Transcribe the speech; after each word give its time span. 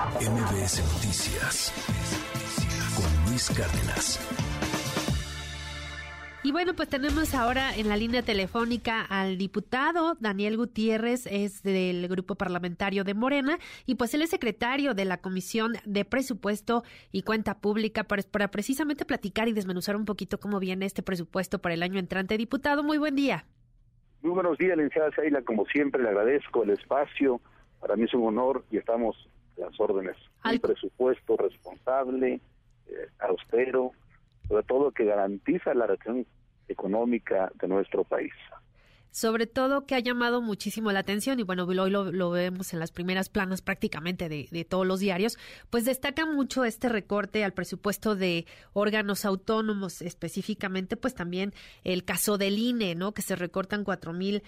MBS 0.00 0.80
Noticias 0.94 1.74
con 2.96 3.30
Luis 3.30 3.50
Cárdenas. 3.50 4.18
Y 6.42 6.52
bueno, 6.52 6.72
pues 6.72 6.88
tenemos 6.88 7.34
ahora 7.34 7.76
en 7.76 7.90
la 7.90 7.98
línea 7.98 8.22
telefónica 8.22 9.02
al 9.02 9.36
diputado 9.36 10.16
Daniel 10.18 10.56
Gutiérrez, 10.56 11.26
es 11.26 11.62
del 11.62 12.08
grupo 12.08 12.34
parlamentario 12.34 13.04
de 13.04 13.12
Morena, 13.12 13.58
y 13.84 13.96
pues 13.96 14.14
él 14.14 14.22
es 14.22 14.30
secretario 14.30 14.94
de 14.94 15.04
la 15.04 15.18
Comisión 15.18 15.74
de 15.84 16.06
Presupuesto 16.06 16.82
y 17.12 17.20
Cuenta 17.20 17.58
Pública 17.58 18.04
para, 18.04 18.22
para 18.22 18.48
precisamente 18.48 19.04
platicar 19.04 19.48
y 19.48 19.52
desmenuzar 19.52 19.96
un 19.96 20.06
poquito 20.06 20.40
cómo 20.40 20.60
viene 20.60 20.86
este 20.86 21.02
presupuesto 21.02 21.58
para 21.58 21.74
el 21.74 21.82
año 21.82 21.98
entrante. 21.98 22.38
Diputado, 22.38 22.82
muy 22.82 22.96
buen 22.96 23.16
día. 23.16 23.44
Muy 24.22 24.32
buenos 24.32 24.56
días, 24.56 24.78
licenciada 24.78 25.10
Seila. 25.14 25.42
Como 25.42 25.66
siempre, 25.66 26.02
le 26.02 26.08
agradezco 26.08 26.62
el 26.62 26.70
espacio. 26.70 27.42
Para 27.80 27.96
mí 27.96 28.04
es 28.04 28.14
un 28.14 28.26
honor 28.26 28.64
y 28.70 28.78
estamos 28.78 29.28
las 29.60 29.78
órdenes. 29.78 30.16
Un 30.44 30.58
presupuesto 30.58 31.36
responsable, 31.36 32.40
eh, 32.86 33.08
austero, 33.20 33.92
sobre 34.48 34.64
todo 34.64 34.90
que 34.90 35.04
garantiza 35.04 35.74
la 35.74 35.86
reacción 35.86 36.26
económica 36.68 37.50
de 37.60 37.68
nuestro 37.68 38.04
país 38.04 38.32
sobre 39.12 39.46
todo 39.46 39.86
que 39.86 39.94
ha 39.94 39.98
llamado 39.98 40.40
muchísimo 40.40 40.92
la 40.92 41.00
atención 41.00 41.40
y 41.40 41.42
bueno, 41.42 41.64
hoy 41.64 41.90
lo, 41.90 42.30
vemos 42.30 42.72
en 42.72 42.78
las 42.78 42.92
primeras 42.92 43.28
planas 43.28 43.60
prácticamente 43.60 44.28
de, 44.28 44.48
de, 44.50 44.64
todos 44.64 44.86
los 44.86 45.00
diarios, 45.00 45.36
pues 45.68 45.84
destaca 45.84 46.26
mucho 46.26 46.64
este 46.64 46.88
recorte 46.88 47.44
al 47.44 47.52
presupuesto 47.52 48.14
de 48.14 48.46
órganos 48.72 49.24
autónomos, 49.24 50.00
específicamente 50.00 50.96
pues 50.96 51.14
también 51.14 51.52
el 51.82 52.04
caso 52.04 52.38
del 52.38 52.58
INE, 52.58 52.94
¿no? 52.94 53.12
Que 53.12 53.22
se 53.22 53.34
recortan 53.34 53.84
cuatro 53.84 54.12
mil 54.12 54.42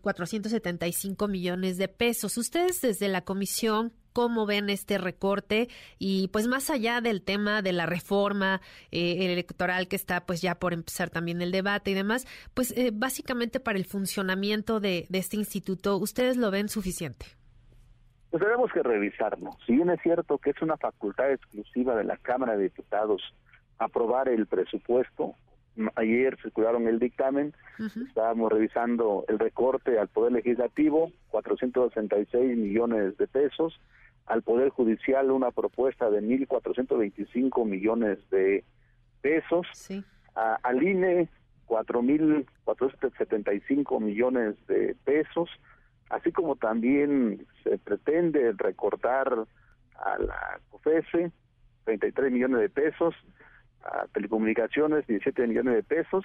475 0.00 1.28
millones 1.28 1.78
de 1.78 1.88
pesos. 1.88 2.38
Ustedes 2.38 2.80
desde 2.80 3.08
la 3.08 3.22
comisión, 3.22 3.92
¿cómo 4.14 4.46
ven 4.46 4.70
este 4.70 4.96
recorte? 4.96 5.68
Y 5.98 6.28
pues 6.28 6.46
más 6.46 6.70
allá 6.70 7.02
del 7.02 7.22
tema 7.22 7.60
de 7.60 7.72
la 7.72 7.84
reforma 7.84 8.62
eh, 8.90 9.30
electoral 9.30 9.88
que 9.88 9.96
está 9.96 10.24
pues 10.24 10.40
ya 10.40 10.54
por 10.54 10.72
empezar 10.72 11.10
también 11.10 11.42
el 11.42 11.52
debate 11.52 11.90
y 11.90 11.94
demás, 11.94 12.26
pues 12.54 12.72
eh, 12.78 12.90
básicamente 12.94 13.60
para 13.60 13.76
el 13.76 13.84
funcionamiento 13.84 14.80
de, 14.80 15.04
de 15.10 15.18
este 15.18 15.36
instituto, 15.36 15.98
¿ustedes 15.98 16.38
lo 16.38 16.50
ven 16.50 16.70
suficiente? 16.70 17.26
Pues 18.30 18.42
tenemos 18.42 18.72
que 18.72 18.82
revisarlo. 18.82 19.50
Si 19.66 19.74
bien 19.74 19.90
es 19.90 20.00
cierto 20.02 20.38
que 20.38 20.50
es 20.50 20.62
una 20.62 20.76
facultad 20.76 21.30
exclusiva 21.30 21.94
de 21.94 22.04
la 22.04 22.16
Cámara 22.16 22.56
de 22.56 22.64
Diputados 22.64 23.22
aprobar 23.78 24.28
el 24.28 24.46
presupuesto, 24.46 25.34
ayer 25.96 26.36
circularon 26.40 26.86
el 26.86 26.98
dictamen, 26.98 27.52
estábamos 28.08 28.52
revisando 28.52 29.24
el 29.28 29.38
recorte 29.38 29.98
al 29.98 30.08
Poder 30.08 30.32
Legislativo, 30.32 31.10
466 31.28 32.56
millones 32.56 33.16
de 33.18 33.26
pesos, 33.26 33.80
al 34.26 34.42
Poder 34.42 34.68
Judicial 34.70 35.30
una 35.30 35.50
propuesta 35.50 36.08
de 36.10 36.22
1.425 36.22 37.66
millones 37.66 38.18
de 38.30 38.64
pesos, 39.20 39.66
al 40.34 40.82
INE 40.82 41.28
4.475 41.66 44.00
millones 44.00 44.56
de 44.66 44.96
pesos, 45.04 45.50
así 46.10 46.32
como 46.32 46.56
también 46.56 47.46
se 47.62 47.78
pretende 47.78 48.52
recortar 48.56 49.46
a 49.96 50.18
la 50.18 50.58
COFESE 50.70 51.30
33 51.84 52.32
millones 52.32 52.60
de 52.60 52.68
pesos, 52.68 53.14
a 53.82 54.06
telecomunicaciones 54.08 55.06
17 55.06 55.46
millones 55.46 55.74
de 55.74 55.82
pesos, 55.82 56.24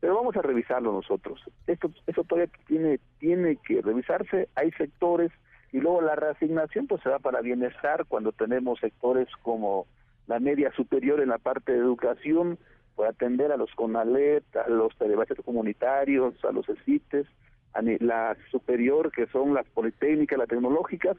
pero 0.00 0.16
vamos 0.16 0.36
a 0.36 0.42
revisarlo 0.42 0.92
nosotros. 0.92 1.40
Esto 1.66 1.90
eso 2.06 2.24
todavía 2.24 2.52
tiene 2.66 3.00
tiene 3.18 3.56
que 3.56 3.82
revisarse, 3.82 4.48
hay 4.54 4.70
sectores 4.72 5.32
y 5.76 5.80
luego 5.80 6.00
la 6.00 6.16
reasignación 6.16 6.86
pues 6.86 7.02
se 7.02 7.10
da 7.10 7.18
para 7.18 7.42
bienestar 7.42 8.06
cuando 8.08 8.32
tenemos 8.32 8.80
sectores 8.80 9.28
como 9.42 9.86
la 10.26 10.40
media 10.40 10.72
superior 10.72 11.20
en 11.20 11.28
la 11.28 11.36
parte 11.36 11.72
de 11.72 11.78
educación, 11.80 12.58
puede 12.94 13.10
atender 13.10 13.52
a 13.52 13.58
los 13.58 13.70
CONALET, 13.74 14.56
a 14.56 14.70
los 14.70 14.96
telebaches 14.96 15.36
comunitarios, 15.44 16.42
a 16.46 16.52
los 16.52 16.66
ECITES, 16.66 17.26
a 17.74 17.82
la 17.82 18.38
superior 18.50 19.12
que 19.12 19.26
son 19.26 19.52
las 19.52 19.66
politécnicas, 19.68 20.38
las 20.38 20.48
tecnológicas. 20.48 21.18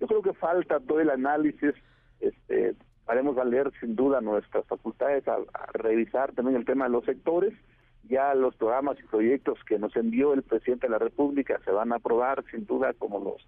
Yo 0.00 0.06
creo 0.06 0.22
que 0.22 0.32
falta 0.32 0.80
todo 0.80 1.00
el 1.00 1.10
análisis 1.10 1.74
este, 2.20 2.76
haremos 3.08 3.36
valer 3.36 3.70
sin 3.78 3.94
duda 3.94 4.22
nuestras 4.22 4.64
facultades 4.64 5.28
a, 5.28 5.36
revisar 5.74 6.32
también 6.32 6.56
el 6.56 6.64
tema 6.64 6.86
de 6.86 6.92
los 6.92 7.04
sectores. 7.04 7.52
Ya 8.04 8.32
los 8.32 8.56
programas 8.56 8.98
y 9.00 9.02
proyectos 9.02 9.62
que 9.64 9.78
nos 9.78 9.94
envió 9.96 10.32
el 10.32 10.44
presidente 10.44 10.86
de 10.86 10.92
la 10.92 10.98
República 10.98 11.60
se 11.66 11.72
van 11.72 11.92
a 11.92 11.96
aprobar 11.96 12.42
sin 12.50 12.64
duda 12.64 12.94
como 12.94 13.20
los 13.20 13.46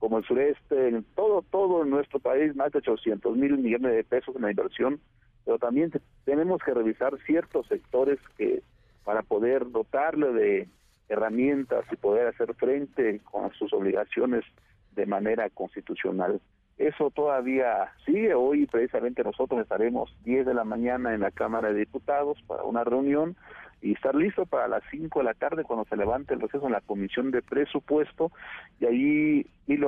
como 0.00 0.18
el 0.18 0.24
sureste, 0.24 1.02
todo 1.14 1.42
todo 1.42 1.84
en 1.84 1.90
nuestro 1.90 2.18
país 2.18 2.56
más 2.56 2.72
de 2.72 2.78
800 2.78 3.36
mil 3.36 3.58
millones 3.58 3.92
de 3.92 4.02
pesos 4.02 4.34
en 4.34 4.42
la 4.42 4.50
inversión, 4.50 4.98
pero 5.44 5.58
también 5.58 5.92
tenemos 6.24 6.60
que 6.62 6.74
revisar 6.74 7.16
ciertos 7.26 7.66
sectores 7.68 8.18
que 8.36 8.62
para 9.04 9.22
poder 9.22 9.70
dotarle 9.70 10.32
de 10.32 10.68
herramientas 11.08 11.84
y 11.92 11.96
poder 11.96 12.28
hacer 12.28 12.54
frente 12.54 13.20
con 13.30 13.52
sus 13.52 13.72
obligaciones 13.72 14.44
de 14.92 15.06
manera 15.06 15.48
constitucional. 15.50 16.40
Eso 16.78 17.10
todavía 17.10 17.92
sigue. 18.06 18.32
Hoy 18.34 18.66
precisamente 18.66 19.22
nosotros 19.22 19.60
estaremos 19.60 20.16
10 20.24 20.46
de 20.46 20.54
la 20.54 20.64
mañana 20.64 21.14
en 21.14 21.20
la 21.20 21.30
Cámara 21.30 21.68
de 21.68 21.80
Diputados 21.80 22.40
para 22.46 22.62
una 22.62 22.84
reunión 22.84 23.36
y 23.82 23.92
estar 23.92 24.14
listo 24.14 24.46
para 24.46 24.68
las 24.68 24.82
5 24.90 25.18
de 25.18 25.24
la 25.24 25.34
tarde 25.34 25.64
cuando 25.64 25.84
se 25.86 25.96
levante 25.96 26.34
el 26.34 26.40
proceso 26.40 26.66
en 26.66 26.72
la 26.72 26.80
Comisión 26.80 27.30
de 27.30 27.42
Presupuesto 27.42 28.30
y 28.78 28.86
ahí 28.86 29.39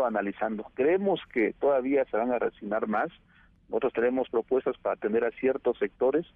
analizando. 0.06 0.66
Creemos 0.74 1.20
que 1.32 1.52
todavía 1.54 2.04
se 2.06 2.16
van 2.16 2.32
a 2.32 2.38
resignar 2.38 2.86
más. 2.86 3.08
Nosotros 3.68 3.92
tenemos 3.94 4.28
propuestas 4.28 4.76
para 4.78 4.94
atender 4.94 5.24
a 5.24 5.30
ciertos 5.32 5.78
sectores 5.78 6.26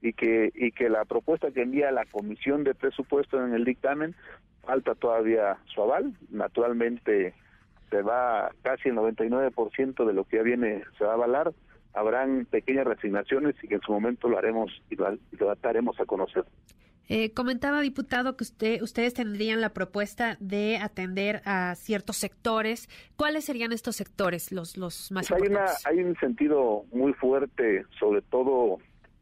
y 0.00 0.12
que 0.12 0.52
y 0.54 0.72
que 0.72 0.88
la 0.88 1.04
propuesta 1.04 1.50
que 1.50 1.62
envía 1.62 1.90
la 1.90 2.04
Comisión 2.06 2.64
de 2.64 2.74
Presupuesto 2.74 3.44
en 3.44 3.54
el 3.54 3.64
dictamen 3.64 4.14
falta 4.66 4.94
todavía 4.94 5.58
su 5.66 5.82
aval. 5.82 6.14
Naturalmente 6.30 7.34
se 7.90 8.02
va 8.02 8.50
casi 8.62 8.88
el 8.88 8.96
99% 8.96 10.04
de 10.04 10.12
lo 10.12 10.24
que 10.24 10.36
ya 10.36 10.42
viene 10.42 10.82
se 10.98 11.04
va 11.04 11.12
a 11.12 11.14
avalar. 11.14 11.52
Habrán 11.94 12.46
pequeñas 12.46 12.86
resignaciones 12.86 13.54
y 13.62 13.68
que 13.68 13.76
en 13.76 13.80
su 13.80 13.92
momento 13.92 14.28
lo 14.28 14.36
haremos 14.36 14.70
y 14.90 14.96
lo, 14.96 15.16
daremos 15.62 15.98
a 15.98 16.04
conocer. 16.04 16.44
Eh, 17.08 17.32
comentaba, 17.32 17.80
diputado, 17.80 18.36
que 18.36 18.44
usted, 18.44 18.82
ustedes 18.82 19.14
tendrían 19.14 19.60
la 19.60 19.70
propuesta 19.70 20.36
de 20.40 20.78
atender 20.78 21.42
a 21.44 21.74
ciertos 21.76 22.16
sectores. 22.16 22.88
¿Cuáles 23.16 23.44
serían 23.44 23.72
estos 23.72 23.96
sectores, 23.96 24.52
los, 24.52 24.76
los 24.76 25.12
más 25.12 25.28
pues 25.28 25.40
importantes? 25.40 25.86
Hay, 25.86 26.02
un 26.02 26.16
sentido 26.16 26.84
muy 26.92 27.12
fuerte, 27.12 27.84
sobre 27.98 28.22
todo 28.22 28.78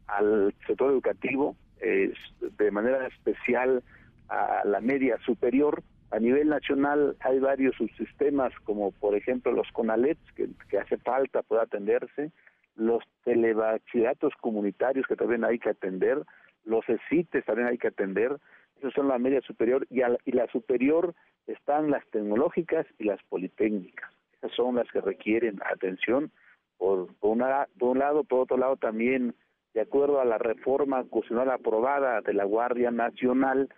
al 0.07 0.53
sector 0.65 0.91
educativo, 0.91 1.55
de 1.79 2.71
manera 2.71 3.05
especial 3.07 3.83
a 4.29 4.61
la 4.65 4.81
media 4.81 5.17
superior, 5.25 5.83
a 6.11 6.19
nivel 6.19 6.47
nacional 6.49 7.17
hay 7.19 7.39
varios 7.39 7.75
subsistemas, 7.75 8.53
como 8.63 8.91
por 8.91 9.15
ejemplo 9.15 9.51
los 9.51 9.69
CONALETs, 9.71 10.31
que, 10.33 10.77
hace 10.77 10.97
falta 10.97 11.41
poder 11.41 11.63
atenderse, 11.63 12.31
los 12.75 13.03
telebachilleratos 13.23 14.33
comunitarios 14.39 15.05
que 15.07 15.15
también 15.15 15.43
hay 15.43 15.59
que 15.59 15.69
atender, 15.69 16.23
los 16.65 16.87
ECITES 16.87 17.45
también 17.45 17.67
hay 17.69 17.77
que 17.77 17.87
atender, 17.87 18.37
esos 18.77 18.93
son 18.93 19.07
la 19.07 19.17
media 19.17 19.41
superior, 19.41 19.87
y, 19.89 20.01
y 20.25 20.31
la 20.31 20.47
superior 20.47 21.13
están 21.47 21.91
las 21.91 22.05
tecnológicas 22.07 22.85
y 22.99 23.05
las 23.05 23.21
politécnicas. 23.23 24.11
Esas 24.37 24.51
son 24.51 24.75
las 24.75 24.89
que 24.91 25.01
requieren 25.01 25.59
atención, 25.71 26.31
por, 26.77 27.13
por, 27.17 27.31
una, 27.31 27.67
por 27.79 27.89
un 27.89 27.99
lado, 27.99 28.23
por 28.23 28.41
otro 28.41 28.57
lado 28.57 28.75
también, 28.75 29.33
de 29.73 29.81
acuerdo 29.81 30.19
a 30.19 30.25
la 30.25 30.37
reforma 30.37 30.97
constitucional 31.03 31.51
aprobada 31.51 32.21
de 32.21 32.33
la 32.33 32.43
Guardia 32.43 32.91
Nacional, 32.91 33.69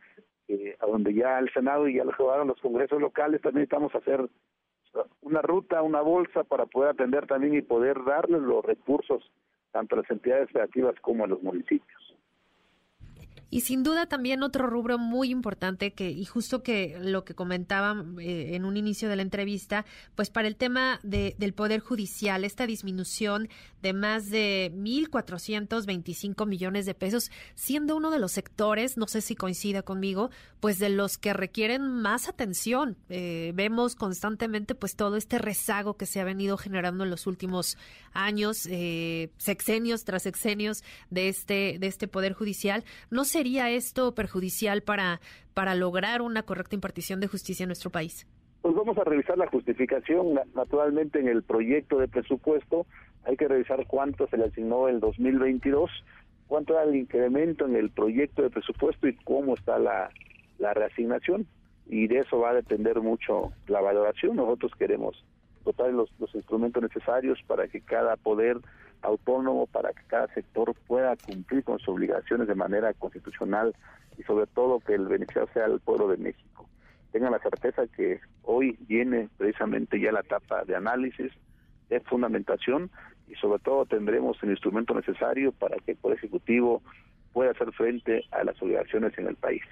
a 0.79 0.85
donde 0.85 1.13
ya 1.13 1.39
el 1.39 1.51
Senado 1.51 1.87
y 1.87 1.95
ya 1.95 2.05
lo 2.05 2.11
aprobaron 2.11 2.47
los 2.47 2.61
congresos 2.61 3.01
locales, 3.01 3.41
también 3.41 3.63
estamos 3.63 3.93
hacer 3.93 4.29
una 5.21 5.41
ruta, 5.41 5.81
una 5.81 6.01
bolsa 6.01 6.43
para 6.43 6.65
poder 6.65 6.91
atender 6.91 7.27
también 7.27 7.53
y 7.55 7.61
poder 7.61 8.03
darles 8.05 8.41
los 8.41 8.63
recursos 8.63 9.29
tanto 9.71 9.95
a 9.95 9.99
las 9.99 10.09
entidades 10.09 10.49
federativas 10.51 10.95
como 11.01 11.25
a 11.25 11.27
los 11.27 11.41
municipios. 11.43 12.16
Y 13.49 13.61
sin 13.61 13.83
duda 13.83 14.07
también 14.07 14.43
otro 14.43 14.67
rubro 14.67 14.97
muy 14.97 15.29
importante 15.29 15.93
que, 15.93 16.09
y 16.09 16.25
justo 16.25 16.63
que 16.63 16.97
lo 16.99 17.23
que 17.23 17.33
comentaba 17.33 18.03
eh, 18.19 18.55
en 18.55 18.65
un 18.65 18.75
inicio 18.75 19.07
de 19.07 19.15
la 19.15 19.21
entrevista, 19.21 19.85
pues 20.15 20.29
para 20.29 20.47
el 20.47 20.57
tema 20.57 20.99
de, 21.03 21.35
del 21.37 21.53
Poder 21.53 21.79
Judicial, 21.79 22.43
esta 22.43 22.67
disminución 22.67 23.47
de 23.81 23.93
más 23.93 24.29
de 24.29 24.71
1.425 24.75 26.45
millones 26.45 26.85
de 26.85 26.93
pesos, 26.93 27.31
siendo 27.55 27.95
uno 27.95 28.11
de 28.11 28.19
los 28.19 28.33
sectores, 28.33 28.97
no 28.97 29.07
sé 29.07 29.21
si 29.21 29.35
coincida 29.35 29.81
conmigo, 29.81 30.29
pues 30.59 30.79
de 30.79 30.89
los 30.89 31.17
que 31.17 31.33
requieren 31.33 31.87
más 31.87 32.27
atención. 32.27 32.97
Eh, 33.09 33.51
vemos 33.55 33.95
constantemente 33.95 34.75
pues 34.75 34.95
todo 34.95 35.15
este 35.15 35.37
rezago 35.37 35.95
que 35.95 36.05
se 36.05 36.19
ha 36.19 36.25
venido 36.25 36.57
generando 36.57 37.05
en 37.05 37.11
los 37.11 37.27
últimos 37.27 37.77
años, 38.13 38.67
eh, 38.69 39.31
sexenios 39.37 40.03
tras 40.03 40.23
sexenios 40.23 40.83
de 41.09 41.29
este, 41.29 41.77
de 41.79 41.87
este 41.87 42.07
Poder 42.07 42.33
Judicial. 42.33 42.83
No 43.09 43.23
sé 43.23 43.36
sería 43.37 43.69
esto 43.69 44.15
perjudicial 44.15 44.81
para, 44.81 45.21
para 45.53 45.75
lograr 45.75 46.23
una 46.23 46.41
correcta 46.41 46.73
impartición 46.73 47.19
de 47.19 47.27
justicia 47.27 47.65
en 47.65 47.69
nuestro 47.69 47.91
país? 47.91 48.25
Pues 48.63 48.73
vamos 48.73 48.97
a 48.97 49.03
revisar 49.03 49.37
la 49.37 49.45
justificación, 49.45 50.39
naturalmente 50.55 51.19
en 51.19 51.27
el 51.27 51.43
proyecto 51.43 51.99
de 51.99 52.07
presupuesto 52.07 52.87
hay 53.25 53.37
que 53.37 53.47
revisar 53.47 53.85
cuánto 53.85 54.25
se 54.27 54.37
le 54.37 54.45
asignó 54.45 54.87
el 54.87 54.99
2022, 54.99 55.91
cuánto 56.47 56.73
era 56.73 56.83
el 56.83 56.95
incremento 56.95 57.67
en 57.67 57.75
el 57.75 57.91
proyecto 57.91 58.41
de 58.41 58.49
presupuesto 58.49 59.07
y 59.07 59.15
cómo 59.17 59.53
está 59.53 59.77
la, 59.77 60.09
la 60.57 60.73
reasignación. 60.73 61.45
Y 61.85 62.07
de 62.07 62.19
eso 62.19 62.39
va 62.39 62.49
a 62.51 62.55
depender 62.55 63.01
mucho 63.01 63.51
la 63.67 63.81
valoración. 63.81 64.37
Nosotros 64.37 64.71
queremos 64.79 65.23
dotar 65.63 65.91
los, 65.93 66.09
los 66.19 66.33
instrumentos 66.33 66.81
necesarios 66.81 67.37
para 67.45 67.67
que 67.67 67.81
cada 67.81 68.15
poder 68.15 68.57
autónomo, 69.01 69.67
para 69.67 69.93
que 69.93 70.03
cada 70.07 70.27
sector 70.33 70.73
pueda 70.87 71.15
cumplir 71.15 71.63
con 71.63 71.79
sus 71.79 71.89
obligaciones 71.89 72.47
de 72.47 72.55
manera 72.55 72.93
constitucional 72.93 73.75
y 74.17 74.23
sobre 74.23 74.47
todo 74.47 74.79
que 74.79 74.95
el 74.95 75.07
beneficiario 75.07 75.51
sea 75.53 75.65
el 75.65 75.79
pueblo 75.79 76.07
de 76.07 76.17
México. 76.17 76.67
Tengan 77.11 77.31
la 77.31 77.39
certeza 77.39 77.87
que 77.87 78.19
hoy 78.43 78.77
viene 78.81 79.29
precisamente 79.37 79.99
ya 79.99 80.11
la 80.11 80.21
etapa 80.21 80.63
de 80.65 80.75
análisis, 80.75 81.31
de 81.89 81.99
fundamentación 82.01 82.89
y 83.27 83.35
sobre 83.35 83.59
todo 83.59 83.85
tendremos 83.85 84.41
el 84.43 84.51
instrumento 84.51 84.93
necesario 84.93 85.51
para 85.51 85.77
que 85.77 85.91
el 85.91 85.97
Poder 85.97 86.17
Ejecutivo 86.17 86.81
pueda 87.33 87.51
hacer 87.51 87.71
frente 87.73 88.25
a 88.31 88.43
las 88.43 88.61
obligaciones 88.61 89.17
en 89.17 89.27
el 89.27 89.35
país. 89.35 89.63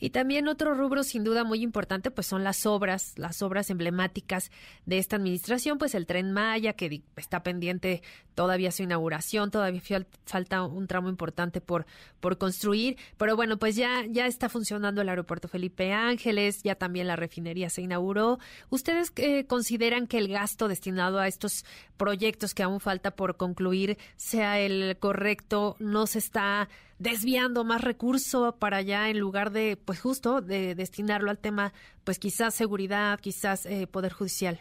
Y 0.00 0.10
también 0.10 0.48
otro 0.48 0.74
rubro 0.74 1.04
sin 1.04 1.22
duda 1.22 1.44
muy 1.44 1.62
importante 1.62 2.10
pues 2.10 2.26
son 2.26 2.42
las 2.42 2.66
obras, 2.66 3.12
las 3.16 3.42
obras 3.42 3.70
emblemáticas 3.70 4.50
de 4.86 4.98
esta 4.98 5.16
administración, 5.16 5.78
pues 5.78 5.94
el 5.94 6.06
tren 6.06 6.32
Maya 6.32 6.72
que 6.72 7.02
está 7.16 7.42
pendiente 7.42 8.02
todavía 8.34 8.72
su 8.72 8.82
inauguración, 8.82 9.50
todavía 9.50 9.82
falta 10.24 10.62
un 10.62 10.86
tramo 10.86 11.08
importante 11.08 11.60
por 11.60 11.86
por 12.20 12.38
construir, 12.38 12.96
pero 13.16 13.36
bueno, 13.36 13.58
pues 13.58 13.76
ya 13.76 14.04
ya 14.08 14.26
está 14.26 14.48
funcionando 14.48 15.02
el 15.02 15.08
aeropuerto 15.08 15.48
Felipe 15.48 15.92
Ángeles, 15.92 16.62
ya 16.62 16.74
también 16.74 17.06
la 17.06 17.16
refinería 17.16 17.70
se 17.70 17.82
inauguró. 17.82 18.38
¿Ustedes 18.70 19.12
eh, 19.16 19.44
consideran 19.46 20.06
que 20.06 20.18
el 20.18 20.28
gasto 20.28 20.68
destinado 20.68 21.18
a 21.18 21.28
estos 21.28 21.64
proyectos 21.96 22.54
que 22.54 22.62
aún 22.62 22.80
falta 22.80 23.10
por 23.10 23.36
concluir 23.36 23.98
sea 24.16 24.58
el 24.58 24.96
correcto? 24.98 25.76
¿No 25.78 26.06
se 26.06 26.18
está 26.18 26.68
desviando 27.00 27.64
más 27.64 27.82
recurso 27.82 28.56
para 28.58 28.76
allá 28.76 29.08
en 29.08 29.18
lugar 29.18 29.50
de, 29.50 29.78
pues 29.82 30.00
justo, 30.00 30.42
de 30.42 30.74
destinarlo 30.74 31.30
al 31.30 31.38
tema, 31.38 31.72
pues 32.04 32.18
quizás 32.18 32.54
seguridad, 32.54 33.18
quizás 33.18 33.64
eh, 33.66 33.86
poder 33.90 34.12
judicial. 34.12 34.60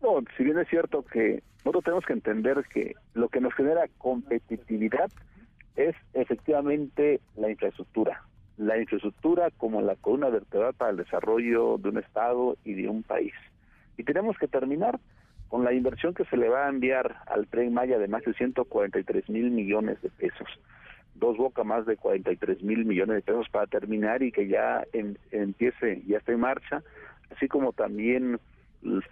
No, 0.00 0.22
si 0.36 0.44
bien 0.44 0.58
es 0.58 0.68
cierto 0.68 1.04
que 1.04 1.42
nosotros 1.64 1.84
tenemos 1.84 2.04
que 2.06 2.12
entender 2.12 2.64
que 2.72 2.94
lo 3.14 3.28
que 3.28 3.40
nos 3.40 3.52
genera 3.54 3.88
competitividad 3.98 5.10
es 5.74 5.96
efectivamente 6.14 7.20
la 7.36 7.50
infraestructura. 7.50 8.22
La 8.56 8.78
infraestructura 8.78 9.50
como 9.56 9.82
la 9.82 9.96
columna 9.96 10.28
vertebral 10.28 10.74
para 10.74 10.92
el 10.92 10.96
desarrollo 10.96 11.76
de 11.78 11.88
un 11.88 11.98
Estado 11.98 12.56
y 12.64 12.74
de 12.74 12.88
un 12.88 13.02
país. 13.02 13.34
Y 13.96 14.04
tenemos 14.04 14.38
que 14.38 14.46
terminar 14.46 15.00
con 15.48 15.64
la 15.64 15.72
inversión 15.72 16.14
que 16.14 16.24
se 16.26 16.36
le 16.36 16.48
va 16.48 16.66
a 16.66 16.68
enviar 16.68 17.16
al 17.26 17.48
Tren 17.48 17.74
Maya 17.74 17.98
de 17.98 18.06
más 18.06 18.22
de 18.22 18.34
143 18.34 19.28
mil 19.28 19.50
millones 19.50 20.00
de 20.02 20.10
pesos 20.10 20.48
dos 21.18 21.36
Boca 21.36 21.64
más 21.64 21.86
de 21.86 21.96
43 21.96 22.62
mil 22.62 22.84
millones 22.84 23.16
de 23.16 23.22
pesos 23.22 23.48
para 23.50 23.66
terminar 23.66 24.22
y 24.22 24.32
que 24.32 24.48
ya 24.48 24.84
empiece, 25.30 26.02
ya 26.06 26.18
esté 26.18 26.32
en 26.32 26.40
marcha, 26.40 26.82
así 27.30 27.48
como 27.48 27.72
también 27.72 28.38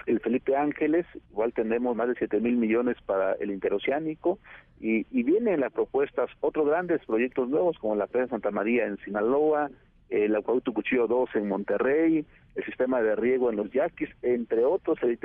el 0.06 0.20
Felipe 0.20 0.56
Ángeles, 0.56 1.06
igual 1.31 1.53
tenemos 1.53 1.97
más 1.97 2.08
de 2.08 2.14
7 2.14 2.41
mil 2.41 2.56
millones 2.56 2.97
para 3.05 3.32
el 3.35 3.50
interoceánico. 3.50 4.38
Y, 4.81 5.06
y 5.11 5.23
vienen 5.23 5.61
las 5.61 5.73
propuestas 5.73 6.31
otros 6.41 6.67
grandes 6.67 7.05
proyectos 7.05 7.49
nuevos 7.49 7.79
como 7.79 7.97
la 7.97 8.06
Presa 8.06 8.29
Santa 8.29 8.50
María 8.50 8.87
en 8.87 8.99
Sinaloa, 8.99 9.70
el 10.11 10.37
acueducto 10.37 10.73
Cuchillo 10.73 11.06
2 11.06 11.31
en 11.35 11.49
Monterrey, 11.49 12.25
el 12.55 12.64
sistema 12.64 13.03
de 13.03 13.17
riego 13.17 13.50
en 13.50 13.56
los 13.56 13.70
Yaquis, 13.70 14.08
entre 14.23 14.64
otros, 14.64 14.99
el 15.03 15.19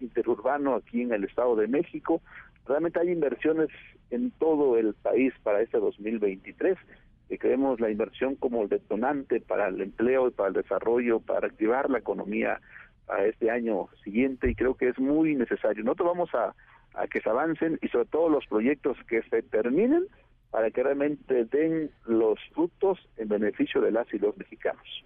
interurbano 0.00 0.74
aquí 0.74 1.02
en 1.02 1.12
el 1.12 1.24
Estado 1.24 1.56
de 1.56 1.68
México. 1.68 2.22
Realmente 2.66 3.00
hay 3.00 3.10
inversiones 3.10 3.68
en 4.10 4.30
todo 4.32 4.78
el 4.78 4.94
país 4.94 5.32
para 5.42 5.60
este 5.60 5.78
2023 5.78 6.78
que 7.28 7.38
creemos 7.38 7.80
la 7.80 7.90
inversión 7.90 8.36
como 8.36 8.62
el 8.62 8.68
detonante 8.68 9.40
para 9.40 9.68
el 9.68 9.80
empleo 9.80 10.28
y 10.28 10.30
para 10.30 10.48
el 10.48 10.54
desarrollo, 10.54 11.20
para 11.20 11.46
activar 11.46 11.88
la 11.90 11.98
economía 11.98 12.60
para 13.06 13.26
este 13.26 13.50
año 13.50 13.88
siguiente 14.02 14.50
y 14.50 14.54
creo 14.54 14.74
que 14.74 14.88
es 14.88 14.98
muy 14.98 15.34
necesario. 15.34 15.84
Nosotros 15.84 16.08
vamos 16.08 16.34
a, 16.34 16.54
a 16.94 17.06
que 17.06 17.20
se 17.20 17.28
avancen 17.28 17.78
y 17.82 17.88
sobre 17.88 18.06
todo 18.06 18.28
los 18.28 18.46
proyectos 18.46 18.96
que 19.08 19.22
se 19.22 19.42
terminen 19.42 20.06
para 20.54 20.70
que 20.70 20.84
realmente 20.84 21.46
den 21.46 21.90
los 22.06 22.38
frutos 22.54 23.00
en 23.16 23.26
beneficio 23.26 23.80
de 23.80 23.90
las 23.90 24.06
y 24.14 24.20
los 24.20 24.36
mexicanos. 24.36 25.04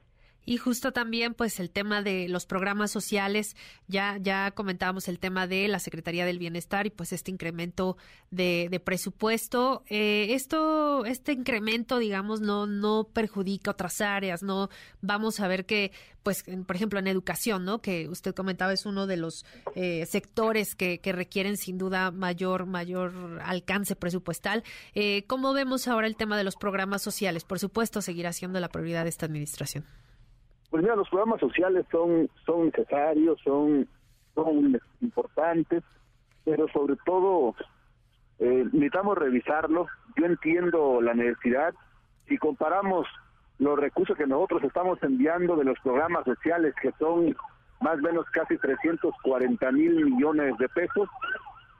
Y 0.48 0.56
justo 0.56 0.92
también, 0.92 1.34
pues, 1.34 1.60
el 1.60 1.68
tema 1.68 2.00
de 2.00 2.26
los 2.26 2.46
programas 2.46 2.90
sociales, 2.90 3.54
ya, 3.86 4.16
ya 4.18 4.50
comentábamos 4.52 5.06
el 5.08 5.18
tema 5.18 5.46
de 5.46 5.68
la 5.68 5.78
Secretaría 5.78 6.24
del 6.24 6.38
Bienestar 6.38 6.86
y 6.86 6.90
pues 6.90 7.12
este 7.12 7.30
incremento 7.30 7.98
de, 8.30 8.80
presupuesto. 8.82 9.82
Eh, 9.90 10.28
esto, 10.30 11.04
este 11.04 11.32
incremento, 11.32 11.98
digamos, 11.98 12.40
no, 12.40 12.66
no 12.66 13.04
perjudica 13.12 13.72
otras 13.72 14.00
áreas, 14.00 14.42
no 14.42 14.70
vamos 15.02 15.38
a 15.40 15.48
ver 15.48 15.66
que, 15.66 15.92
pues, 16.22 16.44
por 16.66 16.76
ejemplo, 16.76 16.98
en 16.98 17.08
educación, 17.08 17.66
¿no? 17.66 17.82
Que 17.82 18.08
usted 18.08 18.34
comentaba 18.34 18.72
es 18.72 18.86
uno 18.86 19.06
de 19.06 19.18
los 19.18 19.44
eh, 19.74 20.06
sectores 20.06 20.74
que, 20.74 20.98
que, 21.00 21.12
requieren 21.12 21.58
sin 21.58 21.76
duda 21.76 22.10
mayor, 22.10 22.64
mayor 22.64 23.12
alcance 23.44 23.96
presupuestal. 23.96 24.64
Eh, 24.94 25.24
¿Cómo 25.26 25.52
vemos 25.52 25.88
ahora 25.88 26.06
el 26.06 26.16
tema 26.16 26.38
de 26.38 26.44
los 26.44 26.56
programas 26.56 27.02
sociales? 27.02 27.44
Por 27.44 27.58
supuesto, 27.58 28.00
seguirá 28.00 28.32
siendo 28.32 28.58
la 28.60 28.70
prioridad 28.70 29.02
de 29.02 29.10
esta 29.10 29.26
administración. 29.26 29.84
Pues 30.70 30.82
mira, 30.82 30.96
los 30.96 31.08
programas 31.08 31.40
sociales 31.40 31.86
son, 31.90 32.28
son 32.44 32.66
necesarios, 32.66 33.40
son, 33.42 33.88
son 34.34 34.78
importantes, 35.00 35.82
pero 36.44 36.68
sobre 36.68 36.96
todo 37.06 37.54
eh, 38.38 38.64
necesitamos 38.72 39.16
revisarlo. 39.16 39.86
Yo 40.16 40.26
entiendo 40.26 41.00
la 41.00 41.14
necesidad. 41.14 41.74
Si 42.28 42.36
comparamos 42.36 43.06
los 43.58 43.78
recursos 43.78 44.16
que 44.16 44.26
nosotros 44.26 44.62
estamos 44.62 45.02
enviando 45.02 45.56
de 45.56 45.64
los 45.64 45.78
programas 45.80 46.24
sociales, 46.24 46.74
que 46.80 46.92
son 46.98 47.34
más 47.80 47.94
o 47.94 48.02
menos 48.02 48.26
casi 48.30 48.56
340 48.58 49.72
mil 49.72 50.04
millones 50.04 50.56
de 50.58 50.68
pesos, 50.68 51.08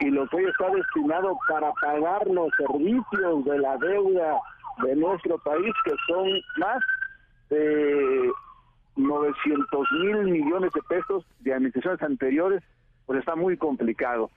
y 0.00 0.11
lo 0.11 0.26
que 0.29 0.37
hoy 0.37 0.44
está 0.44 0.70
destinado 0.70 1.37
para 1.49 1.73
pagar 1.73 2.26
los 2.29 2.50
servicios 2.56 3.44
de 3.44 3.58
la 3.58 3.76
deuda 3.79 4.38
de 4.84 4.96
nuestro 4.96 5.38
país, 5.38 5.75
que 5.84 5.93
son 6.06 6.29
más 6.56 6.79
de 7.50 8.31
900 8.99 9.93
mil 9.93 10.25
millones 10.25 10.73
de 10.73 10.83
pesos 10.83 11.25
de 11.41 11.55
administraciones 11.55 12.03
anteriores, 12.03 12.62
pues 13.06 13.21
está 13.21 13.37
muy 13.37 13.56
complicado. 13.56 14.31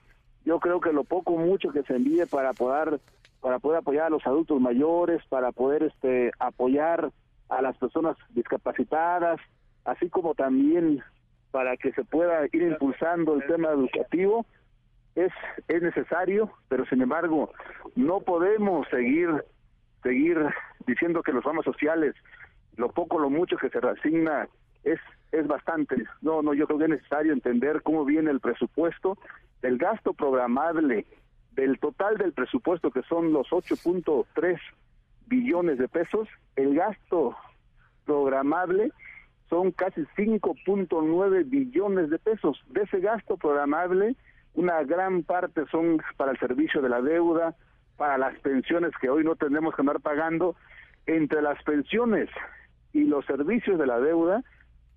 Yo 0.44 0.60
creo 0.60 0.80
que 0.80 0.92
lo 0.92 1.04
poco 1.04 1.36
mucho 1.36 1.70
que 1.72 1.82
se 1.82 1.96
envíe 1.96 2.26
para 2.26 2.52
poder 2.52 3.00
para 3.40 3.58
poder 3.58 3.78
apoyar 3.78 4.06
a 4.06 4.10
los 4.10 4.24
adultos 4.24 4.60
mayores, 4.60 5.20
para 5.28 5.50
poder 5.50 5.82
este 5.82 6.30
apoyar 6.38 7.10
a 7.48 7.60
las 7.60 7.76
personas 7.76 8.16
discapacitadas, 8.30 9.40
así 9.84 10.08
como 10.08 10.34
también 10.34 11.02
para 11.50 11.76
que 11.76 11.92
se 11.92 12.04
pueda 12.04 12.46
ir 12.52 12.62
impulsando 12.62 13.34
el 13.34 13.44
tema 13.46 13.70
educativo, 13.70 14.46
es 15.16 15.32
es 15.66 15.82
necesario, 15.82 16.52
pero 16.68 16.86
sin 16.86 17.02
embargo 17.02 17.50
no 17.96 18.20
podemos 18.20 18.86
seguir 18.88 19.44
seguir 20.04 20.38
diciendo 20.86 21.22
que 21.22 21.32
los 21.32 21.42
programas 21.42 21.64
sociales 21.64 22.14
lo 22.76 22.90
poco, 22.90 23.18
lo 23.18 23.28
mucho 23.28 23.56
que 23.56 23.68
se 23.70 23.80
reasigna 23.80 24.48
es, 24.84 25.00
es 25.32 25.46
bastante. 25.46 26.04
No, 26.20 26.42
no, 26.42 26.54
yo 26.54 26.66
creo 26.66 26.78
que 26.78 26.84
es 26.84 26.90
necesario 26.90 27.32
entender 27.32 27.82
cómo 27.82 28.04
viene 28.04 28.30
el 28.30 28.40
presupuesto, 28.40 29.18
el 29.62 29.78
gasto 29.78 30.12
programable 30.12 31.06
del 31.52 31.78
total 31.78 32.16
del 32.16 32.32
presupuesto, 32.32 32.90
que 32.90 33.02
son 33.02 33.32
los 33.32 33.48
8.3 33.48 34.58
billones 35.26 35.78
de 35.78 35.88
pesos, 35.88 36.28
el 36.56 36.74
gasto 36.74 37.36
programable 38.04 38.92
son 39.48 39.70
casi 39.70 40.00
5.9 40.16 41.48
billones 41.48 42.10
de 42.10 42.18
pesos. 42.18 42.62
De 42.70 42.82
ese 42.82 43.00
gasto 43.00 43.36
programable, 43.36 44.16
una 44.54 44.82
gran 44.82 45.22
parte 45.24 45.66
son 45.70 46.00
para 46.16 46.32
el 46.32 46.38
servicio 46.38 46.80
de 46.80 46.88
la 46.88 47.02
deuda, 47.02 47.54
para 47.96 48.16
las 48.16 48.38
pensiones 48.40 48.92
que 49.00 49.10
hoy 49.10 49.24
no 49.24 49.36
tenemos 49.36 49.74
que 49.74 49.82
andar 49.82 50.00
pagando. 50.00 50.56
Entre 51.04 51.42
las 51.42 51.62
pensiones 51.64 52.30
y 52.92 53.04
los 53.04 53.26
servicios 53.26 53.78
de 53.78 53.86
la 53.86 54.00
deuda 54.00 54.42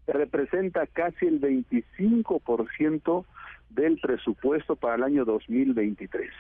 representa 0.08 0.88
casi 0.88 1.28
el 1.28 1.42
25% 1.42 3.26
del 3.70 4.00
presupuesto 4.00 4.76
para 4.76 4.96
el 4.96 5.04
año 5.04 5.26
2023. 5.26 6.32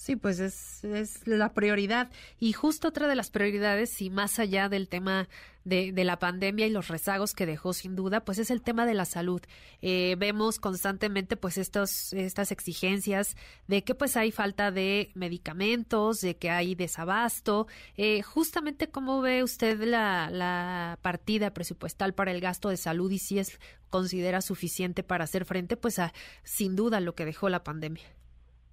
Sí, 0.00 0.16
pues 0.16 0.40
es, 0.40 0.82
es 0.82 1.26
la 1.26 1.52
prioridad. 1.52 2.10
Y 2.38 2.54
justo 2.54 2.88
otra 2.88 3.06
de 3.06 3.14
las 3.14 3.28
prioridades, 3.30 4.00
y 4.00 4.08
más 4.08 4.38
allá 4.38 4.70
del 4.70 4.88
tema 4.88 5.28
de, 5.64 5.92
de 5.92 6.04
la 6.04 6.18
pandemia 6.18 6.66
y 6.66 6.70
los 6.70 6.88
rezagos 6.88 7.34
que 7.34 7.44
dejó 7.44 7.74
sin 7.74 7.96
duda, 7.96 8.24
pues 8.24 8.38
es 8.38 8.50
el 8.50 8.62
tema 8.62 8.86
de 8.86 8.94
la 8.94 9.04
salud. 9.04 9.42
Eh, 9.82 10.16
vemos 10.18 10.58
constantemente 10.58 11.36
pues 11.36 11.58
estos, 11.58 12.14
estas 12.14 12.50
exigencias 12.50 13.36
de 13.68 13.84
que 13.84 13.94
pues 13.94 14.16
hay 14.16 14.30
falta 14.32 14.70
de 14.70 15.10
medicamentos, 15.14 16.22
de 16.22 16.34
que 16.34 16.48
hay 16.48 16.74
desabasto. 16.74 17.66
Eh, 17.98 18.22
justamente, 18.22 18.88
¿cómo 18.88 19.20
ve 19.20 19.42
usted 19.42 19.82
la, 19.82 20.30
la 20.30 20.98
partida 21.02 21.52
presupuestal 21.52 22.14
para 22.14 22.30
el 22.30 22.40
gasto 22.40 22.70
de 22.70 22.78
salud 22.78 23.10
y 23.10 23.18
si 23.18 23.38
es 23.38 23.60
considera 23.90 24.40
suficiente 24.40 25.02
para 25.02 25.24
hacer 25.24 25.44
frente 25.44 25.76
pues 25.76 25.98
a 25.98 26.14
sin 26.42 26.74
duda 26.74 27.00
lo 27.00 27.14
que 27.14 27.26
dejó 27.26 27.50
la 27.50 27.62
pandemia? 27.62 28.19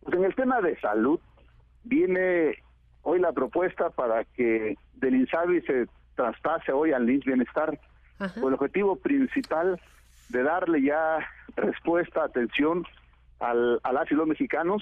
Pues 0.07 0.19
en 0.19 0.23
el 0.23 0.35
tema 0.35 0.61
de 0.61 0.79
salud 0.79 1.19
viene 1.83 2.63
hoy 3.01 3.19
la 3.19 3.33
propuesta 3.33 3.89
para 3.89 4.23
que 4.23 4.77
del 4.93 5.15
INSABI 5.15 5.61
se 5.63 5.87
traspase 6.15 6.71
hoy 6.71 6.93
al 6.93 7.05
LINS 7.05 7.25
Bienestar 7.25 7.77
con 8.17 8.47
el 8.47 8.53
objetivo 8.53 8.95
principal 8.95 9.81
de 10.29 10.43
darle 10.43 10.81
ya 10.81 11.27
respuesta, 11.57 12.23
atención 12.23 12.85
al, 13.41 13.81
a 13.83 13.91
las 13.91 14.09
y 14.09 14.15
los 14.15 14.25
mexicanos 14.25 14.81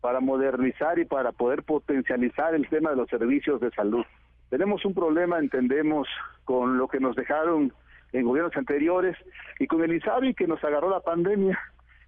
para 0.00 0.20
modernizar 0.20 0.98
y 0.98 1.04
para 1.04 1.32
poder 1.32 1.64
potencializar 1.64 2.54
el 2.54 2.66
tema 2.70 2.92
de 2.92 2.96
los 2.96 3.10
servicios 3.10 3.60
de 3.60 3.70
salud. 3.72 4.06
Tenemos 4.48 4.86
un 4.86 4.94
problema, 4.94 5.38
entendemos, 5.38 6.08
con 6.44 6.78
lo 6.78 6.88
que 6.88 6.98
nos 6.98 7.14
dejaron 7.14 7.74
en 8.14 8.24
gobiernos 8.24 8.56
anteriores 8.56 9.18
y 9.58 9.66
con 9.66 9.84
el 9.84 9.92
INSABI 9.92 10.32
que 10.32 10.46
nos 10.46 10.64
agarró 10.64 10.88
la 10.88 11.00
pandemia. 11.00 11.60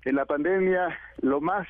En 0.06 0.16
la 0.16 0.24
pandemia 0.24 0.98
lo 1.20 1.42
más 1.42 1.68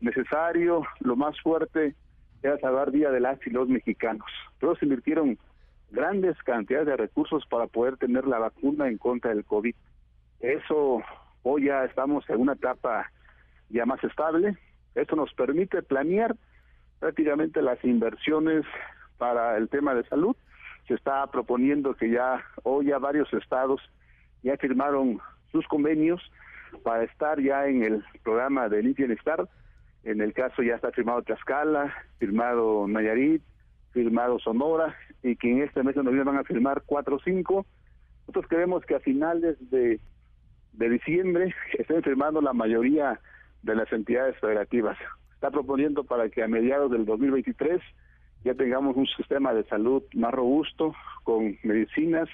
necesario, 0.00 0.82
lo 1.00 1.16
más 1.16 1.40
fuerte, 1.40 1.94
era 2.42 2.58
salvar 2.58 2.90
vida 2.90 3.10
de 3.10 3.20
las 3.20 3.44
y 3.46 3.50
los 3.50 3.68
mexicanos. 3.68 4.26
Todos 4.60 4.82
invirtieron 4.82 5.38
grandes 5.90 6.36
cantidades 6.42 6.86
de 6.86 6.96
recursos 6.96 7.44
para 7.46 7.66
poder 7.66 7.96
tener 7.96 8.26
la 8.26 8.38
vacuna 8.38 8.88
en 8.88 8.98
contra 8.98 9.30
del 9.30 9.44
COVID. 9.44 9.74
Eso 10.40 11.02
hoy 11.42 11.64
ya 11.64 11.84
estamos 11.84 12.28
en 12.28 12.40
una 12.40 12.52
etapa 12.52 13.10
ya 13.70 13.86
más 13.86 14.02
estable. 14.04 14.56
Esto 14.94 15.16
nos 15.16 15.32
permite 15.34 15.82
planear 15.82 16.36
prácticamente 17.00 17.62
las 17.62 17.82
inversiones 17.84 18.64
para 19.16 19.56
el 19.56 19.68
tema 19.68 19.94
de 19.94 20.04
salud. 20.04 20.36
Se 20.86 20.94
está 20.94 21.26
proponiendo 21.26 21.94
que 21.94 22.10
ya 22.10 22.42
hoy 22.62 22.86
ya 22.86 22.98
varios 22.98 23.32
estados 23.32 23.80
ya 24.42 24.56
firmaron 24.56 25.20
sus 25.50 25.66
convenios 25.66 26.20
para 26.82 27.04
estar 27.04 27.40
ya 27.40 27.66
en 27.66 27.82
el 27.82 28.04
programa 28.22 28.68
de 28.68 28.82
Bienestar 28.82 29.48
en 30.04 30.20
el 30.20 30.32
caso 30.32 30.62
ya 30.62 30.76
está 30.76 30.90
firmado 30.92 31.22
Tlaxcala, 31.22 31.94
firmado 32.18 32.86
Nayarit, 32.88 33.42
firmado 33.92 34.38
Sonora, 34.38 34.94
y 35.22 35.36
que 35.36 35.50
en 35.50 35.62
este 35.62 35.82
mes 35.82 35.94
de 35.94 36.02
noviembre 36.02 36.32
van 36.32 36.40
a 36.40 36.44
firmar 36.44 36.82
cuatro 36.86 37.16
o 37.16 37.20
cinco. 37.20 37.66
Nosotros 38.20 38.46
creemos 38.48 38.84
que 38.84 38.94
a 38.94 39.00
finales 39.00 39.56
de, 39.70 40.00
de 40.72 40.88
diciembre 40.88 41.54
estén 41.78 42.02
firmando 42.02 42.40
la 42.40 42.52
mayoría 42.52 43.20
de 43.62 43.74
las 43.74 43.92
entidades 43.92 44.38
federativas. 44.38 44.96
Está 45.34 45.50
proponiendo 45.50 46.04
para 46.04 46.28
que 46.28 46.42
a 46.42 46.48
mediados 46.48 46.90
del 46.90 47.04
2023 47.04 47.80
ya 48.44 48.54
tengamos 48.54 48.96
un 48.96 49.06
sistema 49.06 49.52
de 49.52 49.64
salud 49.64 50.02
más 50.14 50.32
robusto, 50.32 50.94
con 51.24 51.58
medicinas, 51.62 52.28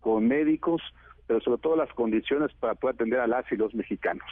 con 0.00 0.28
médicos, 0.28 0.80
pero 1.26 1.40
sobre 1.40 1.60
todo 1.60 1.76
las 1.76 1.92
condiciones 1.94 2.52
para 2.54 2.74
poder 2.74 2.94
atender 2.94 3.20
a 3.20 3.26
las 3.26 3.50
y 3.52 3.56
los 3.56 3.74
mexicanos. 3.74 4.28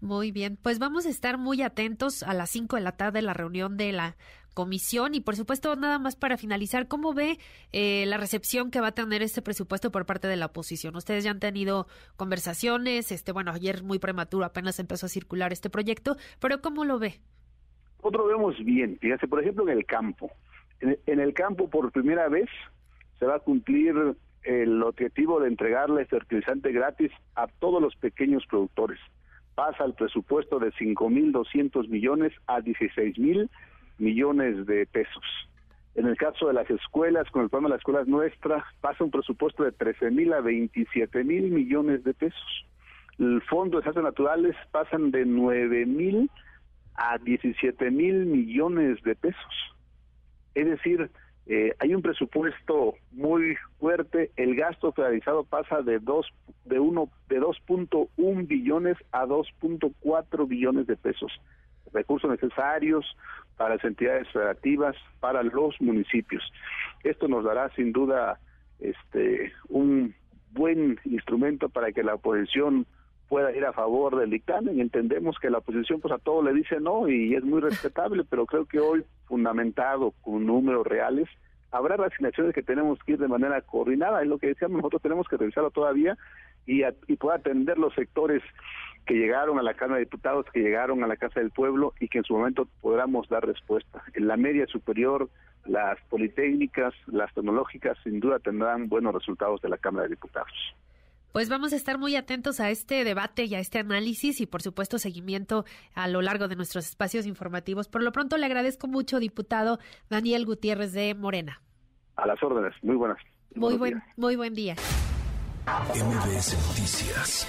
Muy 0.00 0.32
bien, 0.32 0.56
pues 0.56 0.78
vamos 0.78 1.04
a 1.04 1.10
estar 1.10 1.36
muy 1.36 1.60
atentos 1.60 2.22
a 2.22 2.32
las 2.32 2.48
5 2.48 2.76
de 2.76 2.82
la 2.82 2.92
tarde 2.92 3.20
la 3.20 3.34
reunión 3.34 3.76
de 3.76 3.92
la 3.92 4.16
comisión 4.54 5.14
y 5.14 5.20
por 5.20 5.36
supuesto 5.36 5.76
nada 5.76 5.98
más 5.98 6.16
para 6.16 6.38
finalizar, 6.38 6.88
¿cómo 6.88 7.12
ve 7.12 7.38
eh, 7.72 8.06
la 8.06 8.16
recepción 8.16 8.70
que 8.70 8.80
va 8.80 8.88
a 8.88 8.94
tener 8.94 9.22
este 9.22 9.42
presupuesto 9.42 9.92
por 9.92 10.06
parte 10.06 10.26
de 10.26 10.36
la 10.36 10.46
oposición? 10.46 10.96
Ustedes 10.96 11.24
ya 11.24 11.30
han 11.30 11.38
tenido 11.38 11.86
conversaciones, 12.16 13.12
este 13.12 13.32
bueno, 13.32 13.52
ayer 13.52 13.82
muy 13.82 13.98
prematuro 13.98 14.46
apenas 14.46 14.78
empezó 14.80 15.04
a 15.04 15.10
circular 15.10 15.52
este 15.52 15.68
proyecto, 15.68 16.16
pero 16.40 16.62
¿cómo 16.62 16.86
lo 16.86 16.98
ve? 16.98 17.20
Nosotros 17.98 18.28
vemos 18.28 18.56
bien, 18.64 18.96
fíjate, 19.00 19.28
por 19.28 19.42
ejemplo 19.42 19.68
en 19.68 19.76
el 19.76 19.84
campo. 19.84 20.30
En, 20.80 21.20
el 21.20 21.34
campo 21.34 21.68
por 21.68 21.92
primera 21.92 22.26
vez 22.30 22.48
se 23.18 23.26
va 23.26 23.36
a 23.36 23.40
cumplir 23.40 23.94
el 24.44 24.82
objetivo 24.82 25.40
de 25.40 25.48
entregarle 25.48 26.06
fertilizante 26.06 26.72
gratis 26.72 27.12
a 27.34 27.48
todos 27.48 27.82
los 27.82 27.94
pequeños 27.96 28.46
productores 28.46 28.98
pasa 29.54 29.84
el 29.84 29.94
presupuesto 29.94 30.58
de 30.58 30.72
5.200 30.72 31.88
millones 31.88 32.32
a 32.46 32.60
16.000 32.60 33.48
millones 33.98 34.66
de 34.66 34.86
pesos. 34.86 35.24
En 35.94 36.06
el 36.06 36.16
caso 36.16 36.46
de 36.46 36.54
las 36.54 36.70
escuelas, 36.70 37.28
con 37.30 37.42
el 37.42 37.48
programa 37.50 37.68
de 37.68 37.74
las 37.74 37.80
escuelas 37.80 38.06
nuestras, 38.06 38.62
pasa 38.80 39.04
un 39.04 39.10
presupuesto 39.10 39.64
de 39.64 39.72
13.000 39.72 40.34
a 40.34 40.40
27.000 40.40 41.24
millones 41.50 42.04
de 42.04 42.14
pesos. 42.14 42.66
El 43.18 43.42
Fondo 43.42 43.76
de 43.76 43.82
Desastres 43.82 44.04
Naturales 44.04 44.56
pasan 44.70 45.10
de 45.10 45.26
9.000 45.26 46.30
a 46.94 47.18
17.000 47.18 47.90
millones 48.24 49.02
de 49.02 49.14
pesos. 49.16 49.76
Es 50.54 50.66
decir, 50.66 51.10
eh, 51.52 51.74
hay 51.80 51.96
un 51.96 52.00
presupuesto 52.00 52.94
muy 53.10 53.56
fuerte, 53.80 54.30
el 54.36 54.54
gasto 54.54 54.92
federalizado 54.92 55.42
pasa 55.42 55.82
de 55.82 55.98
dos 55.98 56.32
de 56.64 56.78
uno 56.78 57.08
de 57.28 57.40
2.1 57.40 58.46
billones 58.46 58.96
a 59.10 59.26
2.4 59.26 60.46
billones 60.46 60.86
de 60.86 60.96
pesos, 60.96 61.32
recursos 61.92 62.30
necesarios 62.30 63.04
para 63.56 63.74
las 63.74 63.84
entidades 63.84 64.28
federativas, 64.28 64.94
para 65.18 65.42
los 65.42 65.74
municipios. 65.80 66.40
Esto 67.02 67.26
nos 67.26 67.42
dará 67.42 67.68
sin 67.74 67.90
duda 67.90 68.38
este 68.78 69.52
un 69.68 70.14
buen 70.52 71.00
instrumento 71.04 71.68
para 71.68 71.90
que 71.90 72.04
la 72.04 72.14
oposición 72.14 72.86
pueda 73.30 73.56
ir 73.56 73.64
a 73.64 73.72
favor 73.72 74.16
del 74.16 74.28
dictamen. 74.28 74.80
Entendemos 74.80 75.38
que 75.38 75.50
la 75.50 75.58
oposición 75.58 76.00
pues 76.00 76.12
a 76.12 76.18
todo 76.18 76.42
le 76.42 76.52
dice 76.52 76.80
no 76.80 77.08
y 77.08 77.36
es 77.36 77.44
muy 77.44 77.60
respetable, 77.60 78.24
pero 78.28 78.44
creo 78.44 78.66
que 78.66 78.80
hoy 78.80 79.04
fundamentado 79.26 80.12
con 80.20 80.44
números 80.44 80.84
reales, 80.84 81.28
habrá 81.70 81.96
reasignaciones 81.96 82.52
que 82.52 82.64
tenemos 82.64 82.98
que 82.98 83.12
ir 83.12 83.18
de 83.18 83.28
manera 83.28 83.62
coordinada. 83.62 84.20
Es 84.20 84.28
lo 84.28 84.38
que 84.38 84.48
decíamos, 84.48 84.78
nosotros 84.78 85.00
tenemos 85.00 85.28
que 85.28 85.36
revisarlo 85.36 85.70
todavía 85.70 86.18
y, 86.66 86.82
y 87.06 87.16
poder 87.16 87.38
atender 87.38 87.78
los 87.78 87.94
sectores 87.94 88.42
que 89.06 89.14
llegaron 89.14 89.60
a 89.60 89.62
la 89.62 89.74
Cámara 89.74 89.98
de 89.98 90.06
Diputados, 90.06 90.46
que 90.52 90.60
llegaron 90.60 91.04
a 91.04 91.06
la 91.06 91.16
Casa 91.16 91.38
del 91.38 91.52
Pueblo 91.52 91.94
y 92.00 92.08
que 92.08 92.18
en 92.18 92.24
su 92.24 92.34
momento 92.34 92.66
podamos 92.80 93.28
dar 93.28 93.46
respuesta. 93.46 94.02
En 94.14 94.26
la 94.26 94.36
media 94.36 94.66
superior, 94.66 95.30
las 95.66 96.00
politécnicas, 96.08 96.94
las 97.06 97.32
tecnológicas, 97.32 97.96
sin 98.02 98.18
duda 98.18 98.40
tendrán 98.40 98.88
buenos 98.88 99.14
resultados 99.14 99.62
de 99.62 99.68
la 99.68 99.78
Cámara 99.78 100.04
de 100.04 100.16
Diputados. 100.16 100.74
Pues 101.32 101.48
vamos 101.48 101.72
a 101.72 101.76
estar 101.76 101.96
muy 101.96 102.16
atentos 102.16 102.58
a 102.58 102.70
este 102.70 103.04
debate 103.04 103.44
y 103.44 103.54
a 103.54 103.60
este 103.60 103.78
análisis 103.78 104.40
y 104.40 104.46
por 104.46 104.62
supuesto 104.62 104.98
seguimiento 104.98 105.64
a 105.94 106.08
lo 106.08 106.22
largo 106.22 106.48
de 106.48 106.56
nuestros 106.56 106.86
espacios 106.88 107.26
informativos. 107.26 107.88
Por 107.88 108.02
lo 108.02 108.10
pronto 108.10 108.36
le 108.36 108.46
agradezco 108.46 108.88
mucho, 108.88 109.20
diputado 109.20 109.78
Daniel 110.08 110.44
Gutiérrez 110.44 110.92
de 110.92 111.14
Morena. 111.14 111.62
A 112.16 112.26
las 112.26 112.42
órdenes, 112.42 112.74
muy 112.82 112.96
buenas. 112.96 113.18
Muy 113.54 113.76
buen, 113.76 114.02
muy 114.16 114.36
buen 114.36 114.54
día. 114.54 114.74
MBS 115.66 116.54
Noticias 116.68 117.46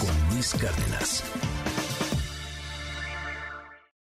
con 0.00 0.34
Luis 0.34 0.54
Cárdenas. 0.54 1.59